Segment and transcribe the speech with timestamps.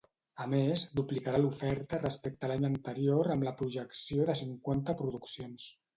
[0.43, 5.69] A més, duplicarà l'oferta respecte l'any anterior amb la projecció de cinquanta produccions.